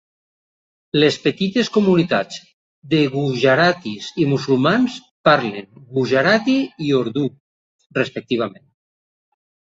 [1.01, 2.37] Les petites comunitats
[2.93, 4.95] de gujaratis i musulmans
[5.29, 5.67] parlen
[5.99, 6.55] gujarati
[6.87, 7.27] i urdu,
[7.99, 8.65] respectivament.